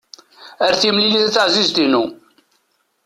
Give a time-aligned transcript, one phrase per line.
[0.65, 2.03] Ar timlilit a taεzizt-inu!